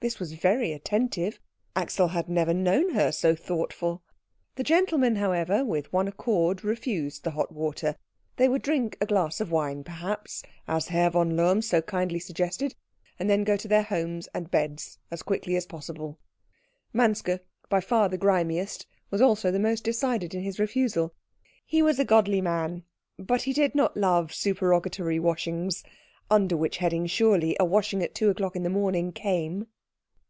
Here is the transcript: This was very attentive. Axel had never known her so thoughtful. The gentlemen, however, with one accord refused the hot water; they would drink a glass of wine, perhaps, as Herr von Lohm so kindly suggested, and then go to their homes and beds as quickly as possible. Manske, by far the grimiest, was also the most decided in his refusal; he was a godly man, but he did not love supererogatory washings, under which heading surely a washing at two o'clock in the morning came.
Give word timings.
This 0.00 0.20
was 0.20 0.34
very 0.34 0.70
attentive. 0.70 1.40
Axel 1.74 2.08
had 2.08 2.28
never 2.28 2.54
known 2.54 2.90
her 2.90 3.10
so 3.10 3.34
thoughtful. 3.34 4.04
The 4.54 4.62
gentlemen, 4.62 5.16
however, 5.16 5.64
with 5.64 5.92
one 5.92 6.06
accord 6.06 6.62
refused 6.62 7.24
the 7.24 7.32
hot 7.32 7.50
water; 7.50 7.96
they 8.36 8.48
would 8.48 8.62
drink 8.62 8.96
a 9.00 9.06
glass 9.06 9.40
of 9.40 9.50
wine, 9.50 9.82
perhaps, 9.82 10.44
as 10.68 10.86
Herr 10.88 11.10
von 11.10 11.36
Lohm 11.36 11.60
so 11.60 11.82
kindly 11.82 12.20
suggested, 12.20 12.76
and 13.18 13.28
then 13.28 13.42
go 13.42 13.56
to 13.56 13.66
their 13.66 13.82
homes 13.82 14.28
and 14.32 14.48
beds 14.48 14.98
as 15.10 15.24
quickly 15.24 15.56
as 15.56 15.66
possible. 15.66 16.20
Manske, 16.92 17.40
by 17.68 17.80
far 17.80 18.08
the 18.08 18.18
grimiest, 18.18 18.86
was 19.10 19.20
also 19.20 19.50
the 19.50 19.58
most 19.58 19.82
decided 19.82 20.34
in 20.36 20.42
his 20.44 20.60
refusal; 20.60 21.16
he 21.64 21.82
was 21.82 21.98
a 21.98 22.04
godly 22.04 22.42
man, 22.42 22.84
but 23.18 23.42
he 23.42 23.52
did 23.52 23.74
not 23.74 23.96
love 23.96 24.32
supererogatory 24.32 25.18
washings, 25.18 25.82
under 26.30 26.56
which 26.56 26.76
heading 26.76 27.08
surely 27.08 27.56
a 27.58 27.64
washing 27.64 28.04
at 28.04 28.14
two 28.14 28.30
o'clock 28.30 28.54
in 28.54 28.62
the 28.62 28.70
morning 28.70 29.10
came. 29.10 29.66